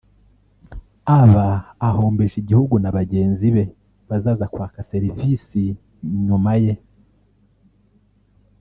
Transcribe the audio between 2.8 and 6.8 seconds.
bagenzi be bazaza kwaka serivisi nyuma ye